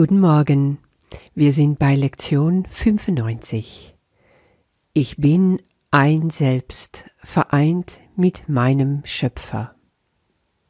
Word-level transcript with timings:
Guten 0.00 0.20
Morgen. 0.20 0.78
Wir 1.34 1.52
sind 1.52 1.80
bei 1.80 1.96
Lektion 1.96 2.68
95. 2.70 3.96
Ich 4.92 5.16
bin 5.16 5.60
ein 5.90 6.30
Selbst, 6.30 7.06
vereint 7.24 8.00
mit 8.14 8.48
meinem 8.48 9.02
Schöpfer. 9.04 9.74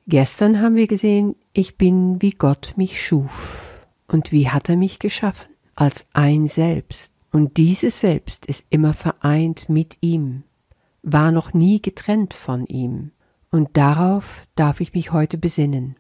Gestern 0.07 0.63
haben 0.63 0.77
wir 0.77 0.87
gesehen, 0.87 1.37
ich 1.53 1.77
bin 1.77 2.23
wie 2.23 2.31
Gott 2.31 2.73
mich 2.77 3.05
schuf. 3.05 3.87
Und 4.07 4.33
wie 4.33 4.49
hat 4.49 4.71
er 4.71 4.79
mich 4.79 4.99
geschaffen? 4.99 5.51
Als 5.75 6.07
ein 6.15 6.49
Selbst. 6.49 7.13
Und 7.31 7.59
dieses 7.59 8.01
Selbst 8.01 8.47
ist 8.47 8.65
immer 8.71 8.95
vereint 8.95 9.69
mit 9.69 9.99
ihm, 10.01 10.45
war 11.03 11.33
noch 11.33 11.53
nie 11.53 11.83
getrennt 11.83 12.33
von 12.33 12.65
ihm. 12.65 13.11
Und 13.51 13.77
darauf 13.77 14.45
darf 14.55 14.81
ich 14.81 14.95
mich 14.95 15.13
heute 15.13 15.37
besinnen. 15.37 15.97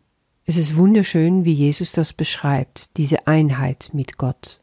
Es 0.50 0.56
ist 0.56 0.78
wunderschön, 0.78 1.44
wie 1.44 1.52
Jesus 1.52 1.92
das 1.92 2.14
beschreibt, 2.14 2.96
diese 2.96 3.26
Einheit 3.26 3.90
mit 3.92 4.16
Gott. 4.16 4.62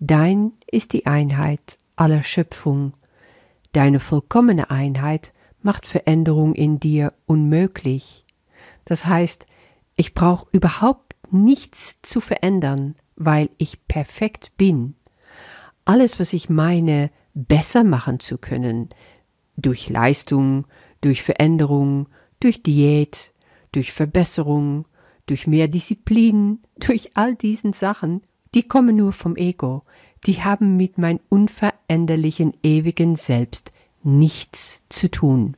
Dein 0.00 0.50
ist 0.68 0.92
die 0.92 1.06
Einheit 1.06 1.78
aller 1.94 2.24
Schöpfung. 2.24 2.90
Deine 3.70 4.00
vollkommene 4.00 4.68
Einheit 4.68 5.32
macht 5.62 5.86
Veränderung 5.86 6.56
in 6.56 6.80
dir 6.80 7.12
unmöglich. 7.26 8.24
Das 8.84 9.06
heißt, 9.06 9.46
ich 9.94 10.12
brauche 10.12 10.48
überhaupt 10.50 11.14
nichts 11.30 11.98
zu 12.02 12.20
verändern, 12.20 12.96
weil 13.14 13.50
ich 13.58 13.86
perfekt 13.86 14.56
bin. 14.56 14.96
Alles, 15.84 16.18
was 16.18 16.32
ich 16.32 16.48
meine, 16.48 17.12
besser 17.32 17.84
machen 17.84 18.18
zu 18.18 18.38
können, 18.38 18.88
durch 19.56 19.88
Leistung, 19.88 20.66
durch 21.00 21.22
Veränderung, 21.22 22.08
durch 22.40 22.64
Diät, 22.64 23.32
durch 23.70 23.92
Verbesserung, 23.92 24.84
durch 25.26 25.46
mehr 25.46 25.68
Disziplin, 25.68 26.60
durch 26.78 27.10
all 27.14 27.34
diesen 27.34 27.72
Sachen, 27.72 28.22
die 28.54 28.62
kommen 28.62 28.96
nur 28.96 29.12
vom 29.12 29.36
Ego, 29.36 29.82
die 30.24 30.42
haben 30.42 30.76
mit 30.76 30.98
mein 30.98 31.20
unveränderlichen 31.28 32.54
ewigen 32.62 33.16
Selbst 33.16 33.72
nichts 34.02 34.82
zu 34.88 35.10
tun. 35.10 35.56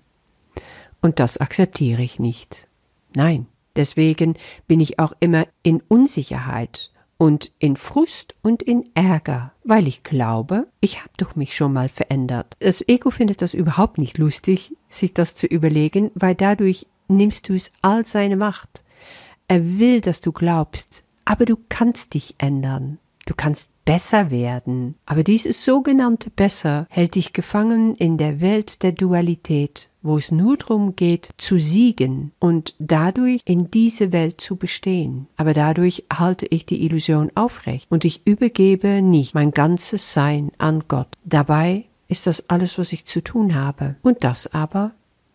Und 1.01 1.21
das 1.21 1.37
akzeptiere 1.37 2.03
ich 2.03 2.19
nicht. 2.19 2.67
Nein, 3.15 3.47
deswegen 3.77 4.35
bin 4.67 4.81
ich 4.81 4.99
auch 4.99 5.13
immer 5.21 5.47
in 5.63 5.83
Unsicherheit 5.87 6.91
und 7.19 7.53
in 7.59 7.77
Frust 7.77 8.35
und 8.43 8.63
in 8.63 8.89
Ärger, 8.95 9.53
weil 9.65 9.87
ich 9.87 10.03
glaube, 10.03 10.69
ich 10.81 11.01
habe 11.01 11.11
doch 11.17 11.37
mich 11.37 11.55
schon 11.55 11.73
mal 11.73 11.89
verändert. 11.89 12.57
Das 12.61 12.87
Ego 12.87 13.11
findet 13.11 13.43
das 13.43 13.55
überhaupt 13.55 13.99
nicht 13.99 14.19
lustig, 14.19 14.75
sich 14.89 15.15
das 15.15 15.35
zu 15.35 15.47
überlegen, 15.47 16.11
weil 16.15 16.35
dadurch 16.35 16.87
nimmst 17.09 17.49
du 17.49 17.55
es 17.55 17.73
all 17.83 18.07
seine 18.07 18.37
Macht. 18.37 18.85
Er 19.49 19.79
will, 19.79 20.03
dass 20.03 20.21
du 20.21 20.31
glaubst, 20.31 21.05
aber 21.25 21.47
du 21.47 21.57
kannst 21.69 22.15
dich 22.15 22.35
ändern. 22.39 22.99
Du 23.25 23.35
kannst 23.35 23.71
besser 23.85 24.31
werden. 24.31 24.95
Aber 25.05 25.23
dieses 25.23 25.65
sogenannte 25.65 26.31
Besser 26.31 26.87
hält 26.91 27.15
dich 27.15 27.33
gefangen 27.33 27.95
in 27.95 28.17
der 28.17 28.41
Welt 28.41 28.83
der 28.83 28.93
Dualität, 28.93 29.89
wo 30.03 30.17
es 30.17 30.31
nur 30.31 30.57
darum 30.57 30.97
geht, 30.97 31.31
zu 31.37 31.59
siegen 31.59 32.33
und 32.39 32.75
dadurch 32.79 33.41
in 33.45 33.71
diese 33.71 34.13
Welt 34.13 34.41
zu 34.41 34.57
bestehen. 34.57 35.27
Aber 35.37 35.53
dadurch 35.55 36.05
halte 36.13 36.47
ich 36.47 36.65
die 36.65 36.85
Illusion 36.85 37.31
aufrecht 37.35 37.87
und 37.91 38.05
ich 38.05 38.27
übergebe 38.27 39.03
nicht 39.03 39.35
mein 39.35 39.51
ganzes 39.51 40.13
Sein 40.13 40.53
an 40.57 40.85
Gott. 40.89 41.09
Dabei 41.25 41.85
ist 42.09 42.27
das 42.27 42.49
alles, 42.49 42.79
was 42.79 42.93
ich 42.93 43.05
zu 43.05 43.23
tun 43.23 43.55
habe. 43.55 43.97
Und 44.03 44.25
das 44.25 44.53
aber 44.53 44.93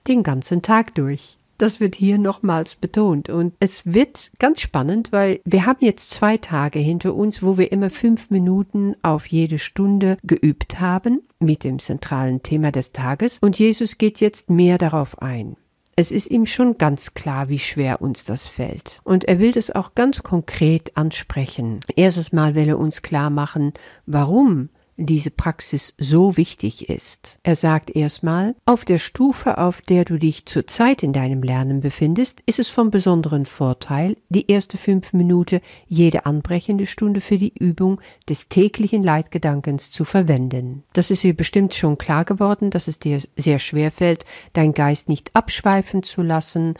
den 0.07 0.23
ganzen 0.23 0.61
Tag 0.61 0.95
durch. 0.95 1.37
Das 1.57 1.79
wird 1.79 1.95
hier 1.95 2.17
nochmals 2.17 2.75
betont. 2.75 3.29
Und 3.29 3.53
es 3.59 3.83
wird 3.85 4.31
ganz 4.39 4.61
spannend, 4.61 5.11
weil 5.11 5.39
wir 5.45 5.65
haben 5.65 5.83
jetzt 5.85 6.11
zwei 6.11 6.37
Tage 6.37 6.79
hinter 6.79 7.15
uns, 7.15 7.43
wo 7.43 7.57
wir 7.57 7.71
immer 7.71 7.89
fünf 7.89 8.29
Minuten 8.29 8.95
auf 9.01 9.27
jede 9.27 9.59
Stunde 9.59 10.17
geübt 10.23 10.79
haben 10.79 11.21
mit 11.39 11.63
dem 11.63 11.79
zentralen 11.79 12.43
Thema 12.43 12.71
des 12.71 12.91
Tages. 12.91 13.37
Und 13.39 13.59
Jesus 13.59 13.97
geht 13.97 14.19
jetzt 14.19 14.49
mehr 14.49 14.77
darauf 14.77 15.21
ein. 15.21 15.55
Es 15.95 16.11
ist 16.11 16.31
ihm 16.31 16.47
schon 16.47 16.79
ganz 16.79 17.13
klar, 17.13 17.49
wie 17.49 17.59
schwer 17.59 18.01
uns 18.01 18.23
das 18.23 18.47
fällt. 18.47 18.99
Und 19.03 19.25
er 19.25 19.37
will 19.37 19.51
das 19.51 19.69
auch 19.69 19.93
ganz 19.93 20.23
konkret 20.23 20.97
ansprechen. 20.97 21.81
Erstes 21.95 22.31
Mal 22.31 22.55
will 22.55 22.67
er 22.67 22.79
uns 22.79 23.03
klar 23.03 23.29
machen, 23.29 23.73
warum 24.07 24.69
diese 24.97 25.31
Praxis 25.31 25.93
so 25.97 26.37
wichtig 26.37 26.89
ist. 26.89 27.39
Er 27.43 27.55
sagt 27.55 27.95
erstmal, 27.95 28.55
auf 28.65 28.85
der 28.85 28.99
Stufe, 28.99 29.57
auf 29.57 29.81
der 29.81 30.05
du 30.05 30.17
dich 30.17 30.45
zurzeit 30.45 31.03
in 31.03 31.13
deinem 31.13 31.41
Lernen 31.41 31.81
befindest, 31.81 32.41
ist 32.45 32.59
es 32.59 32.69
von 32.69 32.91
besonderen 32.91 33.45
Vorteil, 33.45 34.17
die 34.29 34.49
erste 34.49 34.77
fünf 34.77 35.13
Minuten 35.13 35.61
jede 35.87 36.25
anbrechende 36.25 36.85
Stunde 36.85 37.21
für 37.21 37.37
die 37.37 37.53
Übung 37.57 38.01
des 38.29 38.49
täglichen 38.49 39.03
Leitgedankens 39.03 39.91
zu 39.91 40.05
verwenden. 40.05 40.83
Das 40.93 41.11
ist 41.11 41.23
dir 41.23 41.35
bestimmt 41.35 41.73
schon 41.73 41.97
klar 41.97 42.25
geworden, 42.25 42.69
dass 42.69 42.87
es 42.87 42.99
dir 42.99 43.19
sehr 43.35 43.59
schwer 43.59 43.91
fällt, 43.91 44.25
dein 44.53 44.73
Geist 44.73 45.09
nicht 45.09 45.35
abschweifen 45.35 46.03
zu 46.03 46.21
lassen, 46.21 46.75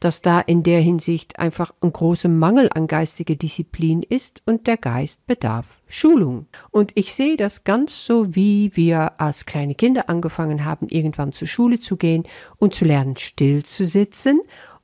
dass 0.00 0.22
da 0.22 0.40
in 0.40 0.62
der 0.62 0.80
Hinsicht 0.80 1.38
einfach 1.38 1.72
ein 1.80 1.92
großer 1.92 2.28
Mangel 2.28 2.68
an 2.74 2.86
geistiger 2.86 3.34
Disziplin 3.34 4.02
ist 4.02 4.42
und 4.46 4.66
der 4.66 4.76
Geist 4.76 5.26
bedarf 5.26 5.77
Schulung. 5.88 6.46
Und 6.70 6.92
ich 6.94 7.14
sehe 7.14 7.36
das 7.36 7.64
ganz 7.64 8.04
so, 8.04 8.34
wie 8.34 8.74
wir 8.74 9.20
als 9.20 9.46
kleine 9.46 9.74
Kinder 9.74 10.08
angefangen 10.08 10.64
haben, 10.64 10.88
irgendwann 10.88 11.32
zur 11.32 11.48
Schule 11.48 11.80
zu 11.80 11.96
gehen 11.96 12.24
und 12.58 12.74
zu 12.74 12.84
lernen, 12.84 13.16
still 13.16 13.64
zu 13.64 13.84
sitzen 13.84 14.40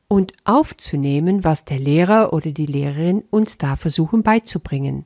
und 0.08 0.32
aufzunehmen, 0.44 1.44
was 1.44 1.64
der 1.64 1.78
Lehrer 1.78 2.32
oder 2.32 2.50
die 2.50 2.66
Lehrerin 2.66 3.24
uns 3.30 3.58
da 3.58 3.76
versuchen 3.76 4.22
beizubringen. 4.22 5.04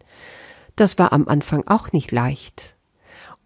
Das 0.77 0.99
war 0.99 1.13
am 1.13 1.27
Anfang 1.29 1.67
auch 1.67 1.93
nicht 1.93 2.13
leicht. 2.13 2.77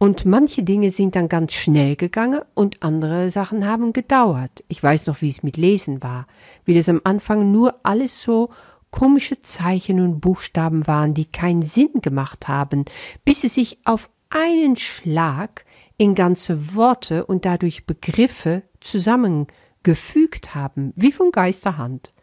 Und 0.03 0.25
manche 0.25 0.65
Dinge 0.65 0.91
sind 0.91 1.15
dann 1.15 1.29
ganz 1.29 1.53
schnell 1.53 1.95
gegangen 1.95 2.41
und 2.55 2.83
andere 2.83 3.31
Sachen 3.31 3.65
haben 3.65 3.93
gedauert. 3.93 4.65
Ich 4.67 4.83
weiß 4.83 5.07
noch, 5.07 5.23
wie 5.23 5.29
es 5.29 5.45
mit 5.45 5.57
Lesen 5.57 6.03
war, 6.03 6.27
wie 6.65 6.75
das 6.75 6.89
am 6.89 7.01
Anfang 7.05 7.53
nur 7.53 7.77
alles 7.85 8.21
so 8.21 8.51
komische 8.93 9.41
Zeichen 9.41 9.99
und 9.99 10.21
Buchstaben 10.21 10.87
waren, 10.87 11.15
die 11.15 11.25
keinen 11.25 11.63
Sinn 11.63 11.91
gemacht 12.01 12.47
haben, 12.47 12.85
bis 13.25 13.41
sie 13.41 13.49
sich 13.49 13.79
auf 13.85 14.09
einen 14.31 14.77
Schlag 14.77 15.65
in 15.97 16.15
ganze 16.15 16.75
Worte 16.75 17.27
und 17.27 17.45
dadurch 17.45 17.87
Begriffe 17.87 18.63
zusammengefügt 18.81 20.55
haben, 20.55 20.93
wie 20.95 21.11
von 21.11 21.33
Geisterhand. 21.33 22.15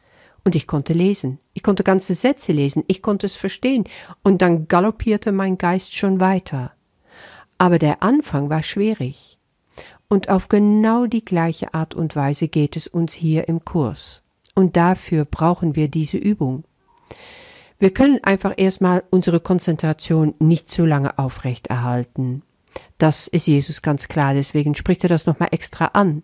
Und 0.46 0.56
ich 0.56 0.68
konnte 0.68 0.94
lesen, 0.94 1.40
ich 1.54 1.64
konnte 1.64 1.84
ganze 1.84 2.14
Sätze 2.14 2.54
lesen, 2.54 2.84
ich 2.88 3.02
konnte 3.02 3.26
es 3.26 3.36
verstehen, 3.36 3.84
und 4.24 4.42
dann 4.42 4.68
galoppierte 4.68 5.32
mein 5.32 5.58
Geist 5.58 5.96
schon 5.96 6.20
weiter. 6.20 6.72
Aber 7.58 7.78
der 7.78 8.02
Anfang 8.02 8.50
war 8.50 8.64
schwierig. 8.64 9.38
Und 10.08 10.30
auf 10.30 10.48
genau 10.48 11.06
die 11.06 11.24
gleiche 11.24 11.74
Art 11.74 11.94
und 11.94 12.16
Weise 12.16 12.48
geht 12.48 12.76
es 12.76 12.88
uns 12.88 13.14
hier 13.14 13.48
im 13.48 13.64
Kurs. 13.66 14.24
Und 14.60 14.76
dafür 14.76 15.24
brauchen 15.24 15.78
wir 15.78 15.88
diese 15.88 16.18
Übung. 16.18 16.66
Wir 17.80 17.94
können 17.94 18.22
einfach 18.26 18.56
erstmal 18.58 19.06
unsere 19.10 19.40
Konzentration 19.40 20.34
nicht 20.40 20.70
zu 20.70 20.86
lange 20.86 21.18
aufrechterhalten. 21.18 22.42
Das 22.98 23.30
ist 23.30 23.48
Jesus 23.48 23.82
ganz 23.82 24.10
klar, 24.10 24.34
deswegen 24.34 24.76
spricht 24.76 25.04
er 25.04 25.10
das 25.10 25.26
nochmal 25.26 25.48
extra 25.52 25.86
an. 25.94 26.24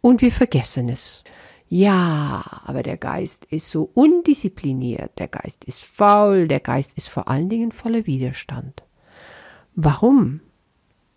Und 0.00 0.20
wir 0.20 0.32
vergessen 0.32 0.88
es. 0.88 1.22
Ja, 1.68 2.42
aber 2.64 2.82
der 2.82 2.96
Geist 2.96 3.44
ist 3.44 3.70
so 3.70 3.88
undiszipliniert, 3.94 5.16
der 5.20 5.28
Geist 5.28 5.64
ist 5.64 5.84
faul, 5.84 6.48
der 6.48 6.58
Geist 6.58 6.94
ist 6.94 7.08
vor 7.08 7.28
allen 7.28 7.50
Dingen 7.50 7.70
voller 7.70 8.04
Widerstand. 8.04 8.82
Warum? 9.76 10.40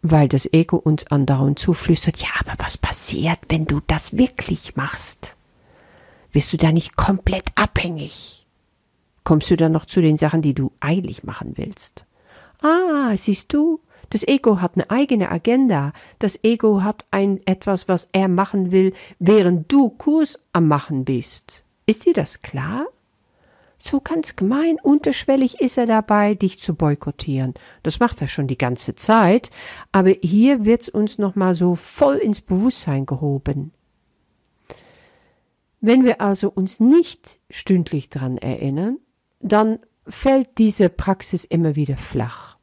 Weil 0.04 0.28
das 0.28 0.48
Ego 0.54 0.78
uns 0.78 1.08
andauernd 1.08 1.58
zuflüstert, 1.58 2.18
ja, 2.18 2.30
aber 2.42 2.54
was 2.64 2.78
passiert, 2.78 3.40
wenn 3.50 3.66
du 3.66 3.82
das 3.88 4.16
wirklich 4.18 4.76
machst? 4.76 5.36
Wirst 6.34 6.52
du 6.52 6.58
da 6.58 6.72
nicht 6.72 6.98
komplett 6.98 7.46
abhängig? 7.56 8.46
Kommst 9.24 9.50
du 9.52 9.56
dann 9.56 9.72
noch 9.72 9.86
zu 9.86 10.02
den 10.02 10.18
Sachen, 10.18 10.42
die 10.42 10.54
du 10.54 10.72
eilig 10.80 11.24
machen 11.24 11.54
willst? 11.56 12.06
Ah, 12.62 13.16
siehst 13.16 13.54
du, 13.54 13.80
das 14.10 14.28
Ego 14.28 14.60
hat 14.60 14.74
eine 14.76 14.90
eigene 14.90 15.32
Agenda. 15.32 15.94
Das 16.20 16.40
Ego 16.44 16.82
hat 16.82 17.06
ein 17.12 17.40
etwas, 17.46 17.88
was 17.88 18.10
er 18.12 18.28
machen 18.28 18.72
will, 18.72 18.94
während 19.20 19.72
du 19.72 19.90
Kurs 19.90 20.40
am 20.54 20.68
machen 20.68 21.06
bist. 21.06 21.64
Ist 21.86 22.06
dir 22.06 22.14
das 22.14 22.42
klar? 22.42 22.88
So 23.80 24.00
ganz 24.00 24.36
gemein, 24.36 24.78
unterschwellig 24.82 25.60
ist 25.60 25.78
er 25.78 25.86
dabei, 25.86 26.36
dich 26.36 26.62
zu 26.62 26.74
boykottieren. 26.74 27.54
Das 27.84 28.00
macht 28.00 28.22
er 28.22 28.28
schon 28.28 28.48
die 28.48 28.58
ganze 28.58 28.96
Zeit, 28.96 29.50
aber 29.92 30.12
hier 30.22 30.64
wird's 30.64 30.90
uns 30.90 31.18
nochmal 31.18 31.54
so 31.54 31.76
voll 31.76 32.16
ins 32.16 32.40
Bewusstsein 32.40 33.06
gehoben. 33.06 33.74
Wenn 35.86 36.06
wir 36.06 36.22
also 36.22 36.50
uns 36.50 36.80
nicht 36.80 37.40
stündlich 37.50 38.08
dran 38.08 38.38
erinnern, 38.38 39.00
dann 39.42 39.80
fällt 40.08 40.58
diese 40.58 40.88
Praxis 40.88 41.44
immer 41.44 41.76
wieder 41.76 41.98
flach. 41.98 42.58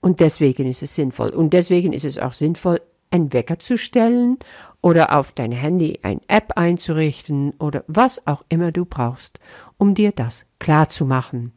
Und 0.00 0.18
deswegen 0.18 0.66
ist 0.66 0.82
es 0.82 0.96
sinnvoll. 0.96 1.28
Und 1.28 1.52
deswegen 1.52 1.92
ist 1.92 2.04
es 2.04 2.18
auch 2.18 2.32
sinnvoll, 2.32 2.80
einen 3.12 3.32
Wecker 3.32 3.60
zu 3.60 3.78
stellen 3.78 4.38
oder 4.80 5.16
auf 5.16 5.30
dein 5.30 5.52
Handy 5.52 6.00
eine 6.02 6.20
App 6.26 6.54
einzurichten 6.56 7.52
oder 7.60 7.84
was 7.86 8.26
auch 8.26 8.42
immer 8.48 8.72
du 8.72 8.84
brauchst, 8.84 9.38
um 9.76 9.94
dir 9.94 10.10
das 10.10 10.44
klar 10.58 10.88
zu 10.88 11.04
machen. 11.04 11.52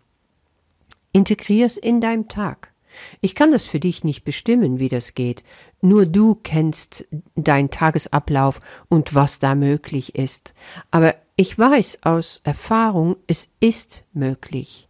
Integrier's 1.14 1.78
in 1.78 2.00
deinem 2.00 2.28
Tag. 2.28 2.74
Ich 3.22 3.34
kann 3.34 3.50
das 3.50 3.66
für 3.66 3.80
dich 3.80 4.04
nicht 4.04 4.24
bestimmen, 4.24 4.78
wie 4.78 4.90
das 4.90 5.16
geht. 5.16 5.44
Nur 5.82 6.06
du 6.06 6.36
kennst 6.36 7.06
deinen 7.36 7.72
Tagesablauf 7.72 8.60
und 8.88 9.16
was 9.16 9.40
da 9.40 9.56
möglich 9.56 10.16
ist. 10.16 10.54
Aber 10.92 11.16
ich 11.36 11.58
weiß 11.58 12.00
aus 12.04 12.42
Erfahrung, 12.44 13.16
es 13.28 13.48
ist 13.60 14.04
möglich. 14.14 14.88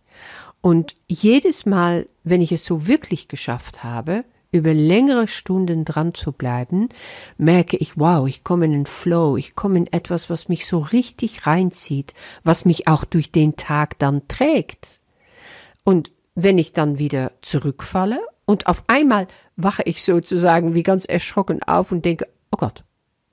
Und 0.59 0.95
jedes 1.07 1.65
Mal, 1.65 2.07
wenn 2.23 2.41
ich 2.41 2.51
es 2.51 2.65
so 2.65 2.87
wirklich 2.87 3.27
geschafft 3.29 3.83
habe, 3.83 4.25
über 4.51 4.73
längere 4.73 5.27
Stunden 5.27 5.85
dran 5.85 6.13
zu 6.13 6.33
bleiben, 6.33 6.89
merke 7.37 7.77
ich, 7.77 7.97
wow, 7.97 8.27
ich 8.27 8.43
komme 8.43 8.65
in 8.65 8.71
den 8.71 8.85
Flow, 8.85 9.37
ich 9.37 9.55
komme 9.55 9.77
in 9.77 9.87
etwas, 9.87 10.29
was 10.29 10.49
mich 10.49 10.65
so 10.65 10.79
richtig 10.79 11.47
reinzieht, 11.47 12.13
was 12.43 12.65
mich 12.65 12.87
auch 12.87 13.05
durch 13.05 13.31
den 13.31 13.55
Tag 13.55 13.97
dann 13.97 14.27
trägt. 14.27 14.99
Und 15.83 16.11
wenn 16.35 16.57
ich 16.57 16.73
dann 16.73 16.99
wieder 16.99 17.31
zurückfalle 17.41 18.19
und 18.45 18.67
auf 18.67 18.83
einmal 18.87 19.27
wache 19.55 19.83
ich 19.85 20.03
sozusagen 20.03 20.73
wie 20.73 20.83
ganz 20.83 21.05
erschrocken 21.05 21.61
auf 21.63 21.91
und 21.91 22.05
denke, 22.05 22.27
oh 22.51 22.57
Gott, 22.57 22.83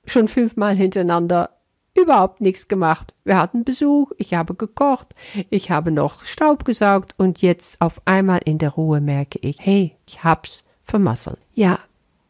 schon 0.05 0.27
fünfmal 0.27 0.75
hintereinander 0.75 1.51
überhaupt 1.95 2.41
nichts 2.41 2.67
gemacht. 2.67 3.13
Wir 3.23 3.37
hatten 3.37 3.63
Besuch, 3.63 4.11
ich 4.17 4.33
habe 4.33 4.55
gekocht, 4.55 5.15
ich 5.49 5.71
habe 5.71 5.91
noch 5.91 6.23
Staub 6.23 6.65
gesaugt 6.65 7.13
und 7.17 7.41
jetzt 7.41 7.81
auf 7.81 8.01
einmal 8.05 8.39
in 8.45 8.57
der 8.57 8.69
Ruhe 8.69 9.01
merke 9.01 9.39
ich, 9.41 9.57
hey, 9.59 9.95
ich 10.07 10.23
hab's 10.23 10.63
vermasselt. 10.83 11.39
Ja, 11.53 11.79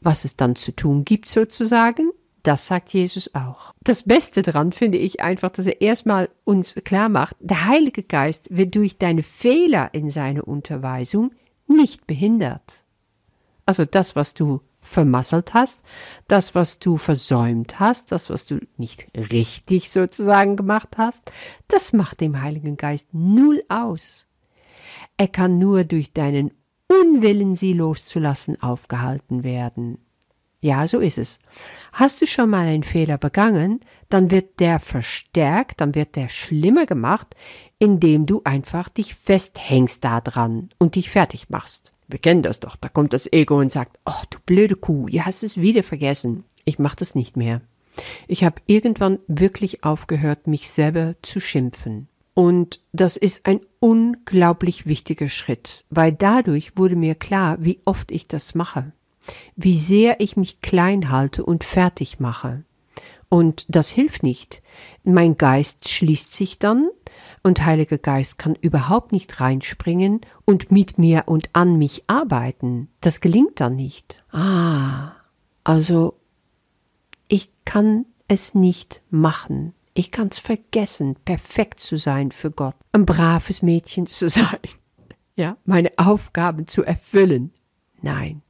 was 0.01 0.25
es 0.25 0.35
dann 0.35 0.55
zu 0.55 0.75
tun 0.75 1.05
gibt 1.05 1.29
sozusagen, 1.29 2.11
das 2.43 2.67
sagt 2.67 2.93
Jesus 2.93 3.35
auch. 3.35 3.73
Das 3.83 4.03
Beste 4.03 4.41
daran 4.41 4.71
finde 4.71 4.97
ich 4.97 5.21
einfach, 5.21 5.49
dass 5.49 5.65
er 5.65 5.81
erstmal 5.81 6.29
uns 6.45 6.73
klar 6.85 7.09
macht, 7.09 7.35
der 7.39 7.65
Heilige 7.65 8.03
Geist 8.03 8.47
wird 8.49 8.75
durch 8.75 8.97
deine 8.97 9.23
Fehler 9.23 9.89
in 9.93 10.09
seiner 10.09 10.47
Unterweisung 10.47 11.31
nicht 11.69 12.07
behindert. 12.07 12.83
Also 13.65 13.85
das, 13.85 14.15
was 14.15 14.33
du 14.33 14.61
vermasselt 14.81 15.53
hast, 15.53 15.79
das, 16.27 16.55
was 16.55 16.79
du 16.79 16.97
versäumt 16.97 17.79
hast, 17.79 18.11
das, 18.11 18.29
was 18.29 18.45
du 18.45 18.59
nicht 18.77 19.07
richtig 19.15 19.91
sozusagen 19.91 20.55
gemacht 20.55 20.97
hast, 20.97 21.31
das 21.67 21.93
macht 21.93 22.21
dem 22.21 22.41
Heiligen 22.41 22.77
Geist 22.77 23.07
null 23.11 23.63
aus. 23.69 24.25
Er 25.17 25.27
kann 25.27 25.59
nur 25.59 25.83
durch 25.83 26.13
deinen 26.13 26.51
Unwillen, 26.87 27.55
sie 27.55 27.73
loszulassen, 27.73 28.61
aufgehalten 28.61 29.43
werden. 29.43 29.99
Ja, 30.61 30.87
so 30.87 30.99
ist 30.99 31.17
es. 31.17 31.39
Hast 31.93 32.21
du 32.21 32.27
schon 32.27 32.49
mal 32.49 32.67
einen 32.67 32.83
Fehler 32.83 33.17
begangen, 33.17 33.79
dann 34.09 34.29
wird 34.29 34.59
der 34.59 34.79
verstärkt, 34.79 35.79
dann 35.79 35.95
wird 35.95 36.17
der 36.17 36.27
schlimmer 36.27 36.85
gemacht, 36.85 37.33
indem 37.77 38.25
du 38.25 38.41
einfach 38.43 38.89
dich 38.89 39.15
festhängst 39.15 40.03
da 40.03 40.19
dran 40.19 40.69
und 40.77 40.95
dich 40.95 41.09
fertig 41.09 41.49
machst. 41.49 41.93
Wir 42.09 42.19
kennen 42.19 42.43
das 42.43 42.59
doch. 42.59 42.75
Da 42.75 42.89
kommt 42.89 43.13
das 43.13 43.31
Ego 43.31 43.59
und 43.59 43.71
sagt, 43.71 43.99
oh, 44.05 44.23
du 44.29 44.39
blöde 44.45 44.75
Kuh, 44.75 45.07
ihr 45.07 45.25
hast 45.25 45.43
es 45.43 45.61
wieder 45.61 45.83
vergessen. 45.83 46.43
Ich 46.65 46.77
mach 46.77 46.95
das 46.95 47.15
nicht 47.15 47.37
mehr. 47.37 47.61
Ich 48.27 48.43
habe 48.43 48.61
irgendwann 48.65 49.19
wirklich 49.27 49.83
aufgehört, 49.83 50.47
mich 50.47 50.69
selber 50.69 51.15
zu 51.21 51.39
schimpfen. 51.39 52.07
Und 52.33 52.81
das 52.91 53.15
ist 53.15 53.45
ein 53.45 53.61
unglaublich 53.79 54.85
wichtiger 54.85 55.29
Schritt, 55.29 55.85
weil 55.89 56.11
dadurch 56.11 56.77
wurde 56.77 56.95
mir 56.95 57.15
klar, 57.15 57.57
wie 57.59 57.79
oft 57.85 58.11
ich 58.11 58.27
das 58.27 58.55
mache 58.55 58.91
wie 59.55 59.77
sehr 59.77 60.19
ich 60.19 60.37
mich 60.37 60.61
klein 60.61 61.09
halte 61.09 61.45
und 61.45 61.63
fertig 61.63 62.19
mache. 62.19 62.63
Und 63.29 63.65
das 63.67 63.89
hilft 63.89 64.23
nicht. 64.23 64.63
Mein 65.03 65.37
Geist 65.37 65.87
schließt 65.87 66.33
sich 66.33 66.57
dann 66.57 66.89
und 67.43 67.63
Heiliger 67.63 67.99
Geist 67.99 68.39
kann 68.39 68.55
überhaupt 68.55 69.11
nicht 69.11 69.39
reinspringen 69.39 70.21
und 70.45 70.71
mit 70.71 70.97
mir 70.97 71.23
und 71.27 71.49
an 71.53 71.77
mich 71.77 72.03
arbeiten. 72.07 72.89
Das 73.01 73.21
gelingt 73.21 73.59
dann 73.59 73.75
nicht. 73.75 74.23
Ah, 74.31 75.11
also 75.63 76.19
ich 77.27 77.51
kann 77.65 78.05
es 78.27 78.55
nicht 78.55 79.03
machen. 79.11 79.73
Ich 79.93 80.11
kann's 80.11 80.39
vergessen, 80.39 81.15
perfekt 81.25 81.81
zu 81.81 81.97
sein 81.97 82.31
für 82.31 82.51
Gott, 82.51 82.75
ein 82.93 83.05
braves 83.05 83.61
Mädchen 83.61 84.07
zu 84.07 84.29
sein, 84.29 84.59
ja, 85.35 85.57
meine 85.65 85.91
Aufgaben 85.97 86.67
zu 86.67 86.83
erfüllen. 86.83 87.53
Nein, 88.01 88.41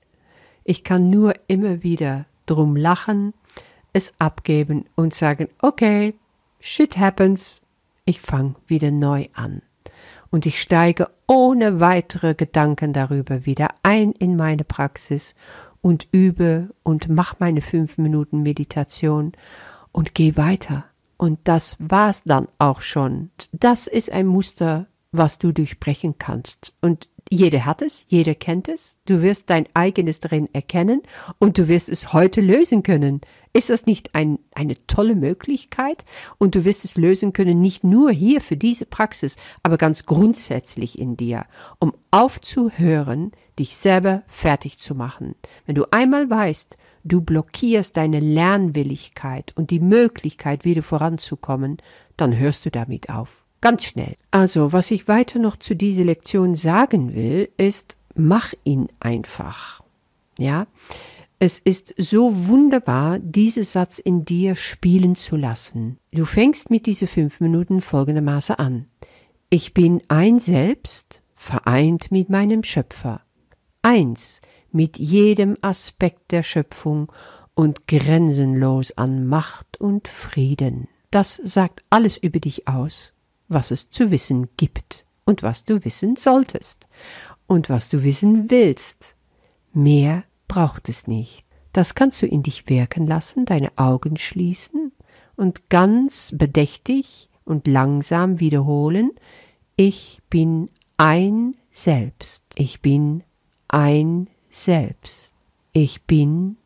ich 0.69 0.83
kann 0.83 1.09
nur 1.09 1.33
immer 1.47 1.81
wieder 1.81 2.27
drum 2.45 2.75
lachen, 2.75 3.33
es 3.91 4.13
abgeben 4.19 4.85
und 4.93 5.15
sagen, 5.15 5.47
okay, 5.63 6.13
shit 6.59 6.95
happens. 6.99 7.59
Ich 8.05 8.21
fange 8.21 8.53
wieder 8.67 8.91
neu 8.91 9.25
an. 9.33 9.63
Und 10.29 10.45
ich 10.45 10.61
steige 10.61 11.09
ohne 11.25 11.79
weitere 11.79 12.35
Gedanken 12.35 12.93
darüber 12.93 13.47
wieder 13.47 13.69
ein 13.81 14.11
in 14.11 14.35
meine 14.35 14.63
Praxis 14.63 15.33
und 15.81 16.07
übe 16.11 16.69
und 16.83 17.09
mach 17.09 17.39
meine 17.39 17.63
fünf 17.63 17.97
Minuten 17.97 18.43
Meditation 18.43 19.31
und 19.91 20.13
gehe 20.13 20.37
weiter. 20.37 20.85
Und 21.17 21.39
das 21.45 21.77
war's 21.79 22.21
dann 22.25 22.47
auch 22.59 22.81
schon. 22.81 23.31
Das 23.53 23.87
ist 23.87 24.11
ein 24.11 24.27
Muster, 24.27 24.85
was 25.11 25.39
du 25.39 25.51
durchbrechen 25.51 26.19
kannst. 26.19 26.75
Und 26.79 27.08
jeder 27.29 27.65
hat 27.65 27.81
es, 27.81 28.05
jeder 28.07 28.35
kennt 28.35 28.67
es. 28.69 28.97
Du 29.05 29.21
wirst 29.21 29.49
dein 29.49 29.67
eigenes 29.73 30.19
drin 30.19 30.49
erkennen 30.53 31.01
und 31.39 31.57
du 31.57 31.67
wirst 31.67 31.89
es 31.89 32.13
heute 32.13 32.41
lösen 32.41 32.83
können. 32.83 33.21
Ist 33.51 33.69
das 33.69 33.85
nicht 33.85 34.13
ein, 34.15 34.39
eine 34.53 34.75
tolle 34.87 35.15
Möglichkeit? 35.15 36.05
Und 36.37 36.55
du 36.55 36.65
wirst 36.65 36.85
es 36.85 36.95
lösen 36.95 37.33
können, 37.33 37.61
nicht 37.61 37.83
nur 37.83 38.11
hier 38.11 38.41
für 38.41 38.57
diese 38.57 38.85
Praxis, 38.85 39.37
aber 39.63 39.77
ganz 39.77 40.05
grundsätzlich 40.05 40.99
in 40.99 41.17
dir, 41.17 41.45
um 41.79 41.93
aufzuhören, 42.11 43.31
dich 43.57 43.75
selber 43.75 44.23
fertig 44.27 44.77
zu 44.77 44.93
machen. 44.93 45.35
Wenn 45.65 45.75
du 45.75 45.85
einmal 45.91 46.29
weißt, 46.29 46.75
du 47.03 47.21
blockierst 47.21 47.97
deine 47.97 48.19
Lernwilligkeit 48.19 49.53
und 49.55 49.71
die 49.71 49.79
Möglichkeit, 49.79 50.63
wieder 50.63 50.83
voranzukommen, 50.83 51.77
dann 52.17 52.37
hörst 52.37 52.65
du 52.65 52.71
damit 52.71 53.09
auf. 53.09 53.45
Ganz 53.61 53.83
schnell. 53.83 54.15
Also, 54.31 54.71
was 54.71 54.89
ich 54.91 55.07
weiter 55.07 55.39
noch 55.39 55.57
zu 55.57 55.75
dieser 55.75 56.05
Lektion 56.05 56.55
sagen 56.55 57.13
will, 57.13 57.49
ist, 57.57 57.97
mach 58.15 58.53
ihn 58.63 58.87
einfach. 58.99 59.83
Ja? 60.37 60.67
Es 61.39 61.59
ist 61.59 61.93
so 61.97 62.47
wunderbar, 62.47 63.19
diesen 63.19 63.63
Satz 63.63 63.99
in 63.99 64.25
dir 64.25 64.55
spielen 64.55 65.15
zu 65.15 65.35
lassen. 65.35 65.97
Du 66.11 66.25
fängst 66.25 66.69
mit 66.69 66.85
diesen 66.85 67.07
fünf 67.07 67.39
Minuten 67.41 67.81
folgendermaßen 67.81 68.55
an. 68.55 68.87
Ich 69.49 69.73
bin 69.73 70.01
ein 70.09 70.39
Selbst, 70.39 71.21
vereint 71.35 72.11
mit 72.11 72.29
meinem 72.29 72.63
Schöpfer. 72.63 73.21
Eins 73.81 74.41
mit 74.71 74.99
jedem 74.99 75.55
Aspekt 75.61 76.31
der 76.31 76.43
Schöpfung 76.43 77.11
und 77.55 77.87
grenzenlos 77.87 78.91
an 78.97 79.25
Macht 79.25 79.79
und 79.79 80.07
Frieden. 80.07 80.87
Das 81.11 81.35
sagt 81.43 81.83
alles 81.89 82.17
über 82.17 82.39
dich 82.39 82.67
aus 82.67 83.13
was 83.49 83.71
es 83.71 83.89
zu 83.89 84.11
wissen 84.11 84.47
gibt 84.55 85.05
und 85.25 85.43
was 85.43 85.65
du 85.65 85.83
wissen 85.83 86.15
solltest 86.15 86.87
und 87.47 87.69
was 87.69 87.89
du 87.89 88.03
wissen 88.03 88.49
willst. 88.49 89.15
Mehr 89.73 90.23
braucht 90.47 90.87
es 90.87 91.07
nicht. 91.07 91.45
Das 91.73 91.93
kannst 91.93 92.21
du 92.21 92.25
in 92.25 92.43
dich 92.43 92.69
wirken 92.69 93.05
lassen, 93.05 93.45
deine 93.45 93.77
Augen 93.77 94.17
schließen 94.17 94.91
und 95.35 95.69
ganz 95.69 96.33
bedächtig 96.35 97.29
und 97.45 97.67
langsam 97.67 98.39
wiederholen, 98.39 99.11
ich 99.75 100.19
bin 100.29 100.69
ein 100.97 101.55
Selbst, 101.71 102.43
ich 102.55 102.81
bin 102.81 103.23
ein 103.67 104.27
Selbst, 104.49 105.33
ich 105.71 106.03
bin 106.03 106.57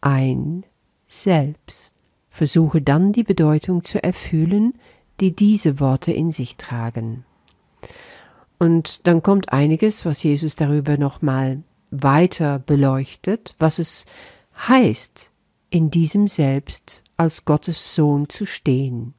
ein 0.00 0.64
Selbst. 1.08 1.94
Versuche 2.28 2.82
dann 2.82 3.12
die 3.12 3.24
Bedeutung 3.24 3.84
zu 3.84 4.02
erfüllen, 4.02 4.74
die 5.20 5.34
diese 5.34 5.80
Worte 5.80 6.12
in 6.12 6.32
sich 6.32 6.56
tragen. 6.56 7.24
Und 8.58 9.00
dann 9.04 9.22
kommt 9.22 9.52
einiges, 9.52 10.04
was 10.04 10.22
Jesus 10.22 10.56
darüber 10.56 10.98
nochmal 10.98 11.62
weiter 11.90 12.58
beleuchtet, 12.58 13.54
was 13.58 13.78
es 13.78 14.04
heißt, 14.68 15.30
in 15.70 15.90
diesem 15.90 16.26
Selbst 16.26 17.02
als 17.16 17.44
Gottes 17.44 17.94
Sohn 17.94 18.28
zu 18.28 18.44
stehen, 18.44 19.14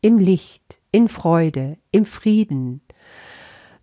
im 0.00 0.18
Licht, 0.18 0.80
in 0.92 1.08
Freude, 1.08 1.78
im 1.92 2.04
Frieden, 2.04 2.80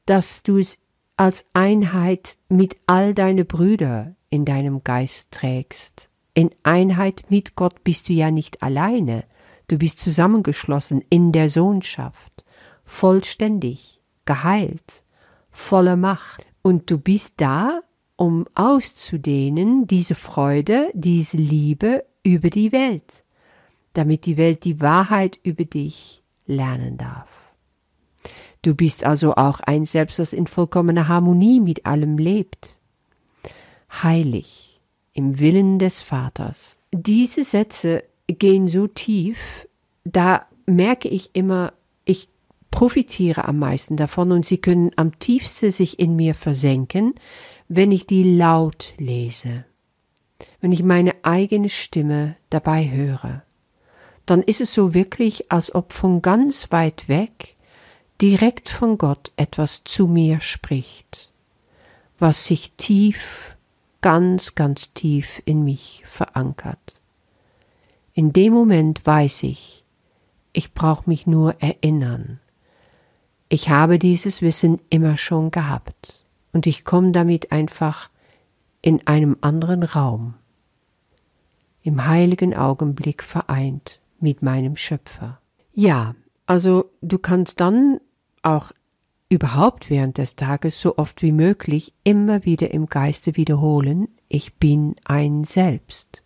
dass 0.05 0.43
du 0.43 0.57
es 0.57 0.79
als 1.15 1.45
Einheit 1.53 2.37
mit 2.49 2.77
all 2.85 3.13
deine 3.13 3.45
Brüder 3.45 4.15
in 4.29 4.45
deinem 4.45 4.83
Geist 4.83 5.31
trägst. 5.31 6.09
In 6.33 6.51
Einheit 6.63 7.25
mit 7.29 7.55
Gott 7.55 7.83
bist 7.83 8.09
du 8.09 8.13
ja 8.13 8.29
nicht 8.29 8.61
alleine, 8.61 9.23
Du 9.67 9.77
bist 9.77 9.99
zusammengeschlossen 9.99 11.03
in 11.09 11.31
der 11.31 11.49
Sohnschaft, 11.49 12.45
vollständig, 12.85 14.01
geheilt, 14.25 15.03
voller 15.51 15.97
Macht. 15.97 16.45
Und 16.61 16.89
du 16.89 16.97
bist 16.97 17.33
da, 17.37 17.81
um 18.15 18.45
auszudehnen 18.55 19.85
diese 19.87 20.15
Freude, 20.15 20.89
diese 20.93 21.37
Liebe 21.37 22.05
über 22.23 22.49
die 22.49 22.71
Welt, 22.71 23.23
damit 23.93 24.25
die 24.25 24.37
Welt 24.37 24.63
die 24.63 24.79
Wahrheit 24.81 25.39
über 25.43 25.65
dich 25.65 26.23
lernen 26.45 26.97
darf. 26.97 27.27
Du 28.61 28.73
bist 28.73 29.03
also 29.03 29.35
auch 29.35 29.59
ein 29.59 29.85
Selbst, 29.85 30.19
das 30.19 30.33
in 30.33 30.47
vollkommener 30.47 31.07
Harmonie 31.07 31.59
mit 31.59 31.85
allem 31.85 32.17
lebt. 32.17 32.79
Heilig 34.01 34.81
im 35.13 35.39
Willen 35.39 35.79
des 35.79 36.01
Vaters. 36.01 36.77
Diese 36.91 37.43
Sätze 37.43 38.03
gehen 38.27 38.67
so 38.67 38.87
tief, 38.87 39.67
da 40.03 40.45
merke 40.65 41.07
ich 41.07 41.31
immer, 41.33 41.73
ich 42.05 42.29
profitiere 42.71 43.47
am 43.47 43.59
meisten 43.59 43.97
davon 43.97 44.31
und 44.31 44.45
sie 44.45 44.57
können 44.57 44.91
am 44.95 45.17
tiefsten 45.19 45.71
sich 45.71 45.99
in 45.99 46.15
mir 46.15 46.35
versenken, 46.35 47.15
wenn 47.67 47.91
ich 47.91 48.05
die 48.05 48.37
laut 48.37 48.93
lese, 48.97 49.65
wenn 50.61 50.71
ich 50.71 50.83
meine 50.83 51.15
eigene 51.23 51.69
Stimme 51.69 52.35
dabei 52.49 52.89
höre. 52.89 53.43
Dann 54.25 54.43
ist 54.43 54.61
es 54.61 54.73
so 54.73 54.93
wirklich, 54.93 55.51
als 55.51 55.73
ob 55.73 55.93
von 55.93 56.21
ganz 56.21 56.71
weit 56.71 57.07
weg 57.07 57.55
direkt 58.21 58.69
von 58.69 58.97
Gott 58.97 59.31
etwas 59.37 59.83
zu 59.85 60.07
mir 60.07 60.41
spricht, 60.41 61.31
was 62.19 62.45
sich 62.45 62.73
tief, 62.73 63.55
ganz, 64.01 64.55
ganz 64.55 64.93
tief 64.93 65.41
in 65.45 65.63
mich 65.63 66.03
verankert. 66.05 66.99
In 68.17 68.33
dem 68.33 68.51
Moment 68.51 69.05
weiß 69.05 69.43
ich, 69.43 69.85
ich 70.51 70.73
brauche 70.73 71.07
mich 71.07 71.27
nur 71.27 71.61
erinnern. 71.61 72.39
Ich 73.47 73.69
habe 73.69 73.99
dieses 73.99 74.41
Wissen 74.41 74.81
immer 74.89 75.17
schon 75.17 75.51
gehabt 75.51 76.25
und 76.51 76.65
ich 76.65 76.83
komme 76.83 77.11
damit 77.11 77.51
einfach 77.51 78.09
in 78.81 79.05
einem 79.05 79.37
anderen 79.41 79.83
Raum, 79.83 80.33
im 81.83 82.07
heiligen 82.07 82.55
Augenblick 82.55 83.21
vereint 83.21 84.01
mit 84.19 84.41
meinem 84.41 84.77
Schöpfer. 84.77 85.39
Ja, 85.71 86.15
also 86.47 86.89
du 87.03 87.19
kannst 87.19 87.59
dann 87.59 87.99
auch 88.41 88.71
überhaupt 89.29 89.91
während 89.91 90.17
des 90.17 90.35
Tages 90.35 90.81
so 90.81 90.97
oft 90.97 91.21
wie 91.21 91.31
möglich 91.31 91.93
immer 92.03 92.45
wieder 92.45 92.71
im 92.71 92.87
Geiste 92.87 93.35
wiederholen, 93.35 94.07
ich 94.27 94.55
bin 94.55 94.95
ein 95.05 95.43
Selbst. 95.43 96.23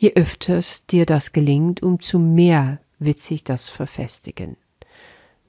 Je 0.00 0.12
öfters 0.14 0.86
dir 0.86 1.06
das 1.06 1.32
gelingt, 1.32 1.82
umso 1.82 2.20
mehr 2.20 2.78
wird 3.00 3.20
sich 3.20 3.42
das 3.42 3.68
verfestigen. 3.68 4.56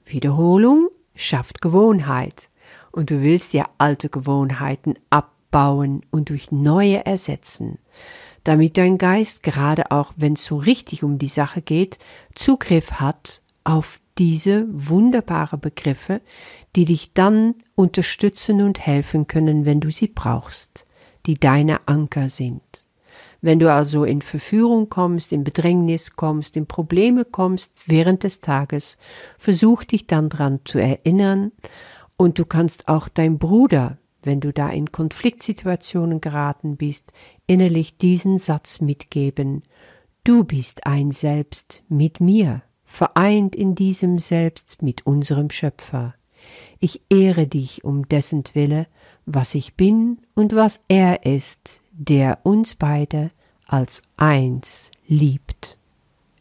Wiederholung 0.04 0.88
schafft 1.14 1.62
Gewohnheit, 1.62 2.48
und 2.90 3.10
du 3.10 3.22
willst 3.22 3.52
ja 3.52 3.68
alte 3.78 4.08
Gewohnheiten 4.08 4.94
abbauen 5.08 6.00
und 6.10 6.30
durch 6.30 6.50
neue 6.50 7.06
ersetzen, 7.06 7.78
damit 8.42 8.76
dein 8.76 8.98
Geist, 8.98 9.44
gerade 9.44 9.92
auch 9.92 10.14
wenn 10.16 10.32
es 10.32 10.44
so 10.44 10.56
richtig 10.56 11.04
um 11.04 11.18
die 11.18 11.28
Sache 11.28 11.62
geht, 11.62 12.00
Zugriff 12.34 12.94
hat 12.94 13.42
auf 13.62 14.00
diese 14.18 14.66
wunderbare 14.72 15.58
Begriffe, 15.58 16.22
die 16.74 16.86
dich 16.86 17.12
dann 17.12 17.54
unterstützen 17.76 18.62
und 18.62 18.84
helfen 18.84 19.28
können, 19.28 19.64
wenn 19.64 19.78
du 19.78 19.90
sie 19.90 20.08
brauchst, 20.08 20.86
die 21.26 21.38
deine 21.38 21.86
Anker 21.86 22.28
sind. 22.28 22.89
Wenn 23.42 23.58
du 23.58 23.72
also 23.72 24.04
in 24.04 24.22
Verführung 24.22 24.90
kommst, 24.90 25.32
in 25.32 25.44
Bedrängnis 25.44 26.16
kommst, 26.16 26.56
in 26.56 26.66
Probleme 26.66 27.24
kommst 27.24 27.70
während 27.86 28.22
des 28.22 28.40
Tages, 28.40 28.98
versuch 29.38 29.84
dich 29.84 30.06
dann 30.06 30.28
dran 30.28 30.60
zu 30.64 30.78
erinnern 30.78 31.52
und 32.16 32.38
du 32.38 32.44
kannst 32.44 32.88
auch 32.88 33.08
dein 33.08 33.38
Bruder, 33.38 33.96
wenn 34.22 34.40
du 34.40 34.52
da 34.52 34.68
in 34.68 34.92
Konfliktsituationen 34.92 36.20
geraten 36.20 36.76
bist, 36.76 37.12
innerlich 37.46 37.96
diesen 37.96 38.38
Satz 38.38 38.80
mitgeben. 38.80 39.62
Du 40.24 40.44
bist 40.44 40.86
ein 40.86 41.10
Selbst 41.10 41.82
mit 41.88 42.20
mir 42.20 42.62
vereint 42.84 43.54
in 43.54 43.76
diesem 43.76 44.18
Selbst 44.18 44.82
mit 44.82 45.06
unserem 45.06 45.48
Schöpfer. 45.48 46.14
Ich 46.80 47.02
ehre 47.08 47.46
dich 47.46 47.84
um 47.84 48.08
dessen 48.08 48.42
Wille, 48.52 48.86
was 49.26 49.54
ich 49.54 49.76
bin 49.76 50.18
und 50.34 50.54
was 50.54 50.80
er 50.88 51.24
ist, 51.24 51.79
der 52.00 52.40
uns 52.42 52.74
beide 52.74 53.30
als 53.66 54.02
eins 54.16 54.90
liebt. 55.06 55.78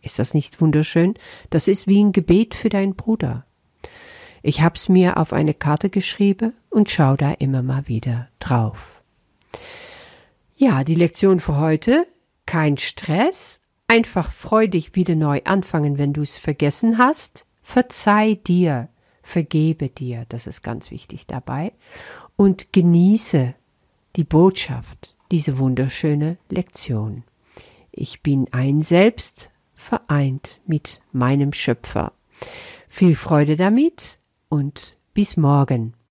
Ist 0.02 0.20
das 0.20 0.34
nicht 0.34 0.62
wunderschön? 0.62 1.16
Das 1.50 1.68
ist 1.68 1.88
wie 1.88 2.04
ein 2.04 2.12
Gebet 2.12 2.56
für 2.56 2.70
deinen 2.70 2.96
Bruder. 2.96 3.46
Ich 4.42 4.62
hab's 4.62 4.90
mir 4.90 5.18
auf 5.18 5.34
eine 5.34 5.54
Karte 5.54 5.90
geschrieben 5.90 6.54
und 6.70 6.90
schau 6.90 7.16
da 7.16 7.32
immer 7.34 7.62
mal 7.62 7.88
wieder 7.88 8.30
drauf. 8.40 9.02
Ja, 10.56 10.84
die 10.84 10.96
Lektion 10.96 11.40
für 11.40 11.58
heute. 11.58 12.08
Kein 12.46 12.78
Stress, 12.78 13.60
Einfach 13.90 14.32
freudig 14.32 14.94
wieder 14.94 15.16
neu 15.16 15.42
anfangen, 15.46 15.98
wenn 15.98 16.14
du 16.14 16.22
es 16.22 16.38
vergessen 16.38 17.00
hast. 17.00 17.48
Verzeih 17.64 18.36
dir, 18.36 18.88
vergebe 19.24 19.90
dir, 19.90 20.26
das 20.30 20.46
ist 20.46 20.62
ganz 20.62 20.92
wichtig 20.92 21.26
dabei. 21.26 21.74
Und 22.36 22.72
genieße 22.72 23.56
die 24.16 24.24
Botschaft, 24.24 25.16
diese 25.32 25.58
wunderschöne 25.58 26.38
Lektion. 26.50 27.24
Ich 27.92 28.22
bin 28.22 28.48
ein 28.52 28.82
Selbst, 28.82 29.52
vereint 29.74 30.62
mit 30.66 31.02
meinem 31.12 31.54
Schöpfer. 31.54 32.14
Viel 32.88 33.16
Freude 33.16 33.56
damit 33.56 34.20
und 34.50 34.98
bis 35.14 35.38
morgen. 35.38 35.94